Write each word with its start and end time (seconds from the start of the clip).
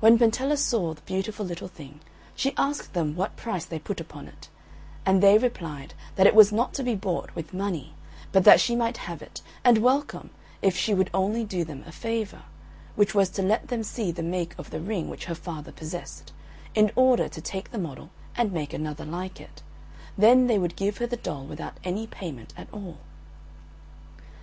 When 0.00 0.18
Pentella 0.18 0.56
saw 0.56 0.94
the 0.94 1.02
beautiful 1.02 1.44
little 1.44 1.68
thing 1.68 2.00
she 2.34 2.54
asked 2.56 2.94
them 2.94 3.14
what 3.14 3.36
price 3.36 3.66
they 3.66 3.78
put 3.78 4.00
upon 4.00 4.26
it, 4.26 4.48
and 5.04 5.22
they 5.22 5.36
replied 5.36 5.92
that 6.16 6.26
it 6.26 6.34
was 6.34 6.50
not 6.50 6.72
to 6.72 6.82
be 6.82 6.94
bought 6.94 7.34
with 7.34 7.52
money, 7.52 7.92
but 8.32 8.44
that 8.44 8.62
she 8.62 8.74
might 8.74 8.96
have 8.96 9.20
it 9.20 9.42
and 9.62 9.76
welcome 9.76 10.30
if 10.62 10.74
she 10.74 10.94
would 10.94 11.10
only 11.12 11.44
do 11.44 11.64
them 11.64 11.84
a 11.86 11.92
favour, 11.92 12.44
which 12.96 13.14
was 13.14 13.28
to 13.28 13.42
let 13.42 13.68
them 13.68 13.82
see 13.82 14.10
the 14.10 14.22
make 14.22 14.54
of 14.58 14.70
the 14.70 14.80
ring 14.80 15.10
which 15.10 15.26
her 15.26 15.34
father 15.34 15.70
possessed, 15.70 16.32
in 16.74 16.90
order 16.96 17.28
to 17.28 17.42
take 17.42 17.70
the 17.70 17.76
model 17.76 18.08
and 18.38 18.52
make 18.52 18.72
another 18.72 19.04
like 19.04 19.38
it, 19.38 19.62
then 20.16 20.46
they 20.46 20.58
would 20.58 20.76
give 20.76 20.96
her 20.96 21.06
the 21.06 21.16
doll 21.18 21.44
without 21.44 21.76
any 21.84 22.06
payment 22.06 22.54
at 22.56 22.72
all. 22.72 22.96